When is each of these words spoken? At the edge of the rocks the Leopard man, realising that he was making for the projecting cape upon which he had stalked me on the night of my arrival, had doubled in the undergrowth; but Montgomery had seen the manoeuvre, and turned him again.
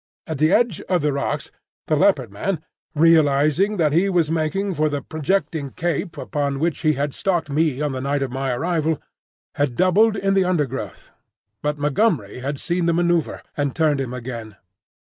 At 0.25 0.39
the 0.39 0.51
edge 0.51 0.81
of 0.89 1.01
the 1.03 1.13
rocks 1.13 1.51
the 1.85 1.95
Leopard 1.95 2.31
man, 2.31 2.63
realising 2.95 3.77
that 3.77 3.93
he 3.93 4.09
was 4.09 4.31
making 4.31 4.73
for 4.73 4.89
the 4.89 5.03
projecting 5.03 5.69
cape 5.73 6.17
upon 6.17 6.57
which 6.57 6.79
he 6.79 6.93
had 6.93 7.13
stalked 7.13 7.51
me 7.51 7.83
on 7.83 7.91
the 7.91 8.01
night 8.01 8.23
of 8.23 8.31
my 8.31 8.49
arrival, 8.49 8.99
had 9.61 9.75
doubled 9.75 10.17
in 10.17 10.33
the 10.33 10.43
undergrowth; 10.43 11.11
but 11.61 11.77
Montgomery 11.77 12.39
had 12.39 12.59
seen 12.59 12.87
the 12.87 12.93
manoeuvre, 12.95 13.43
and 13.55 13.75
turned 13.75 14.01
him 14.01 14.11
again. 14.11 14.55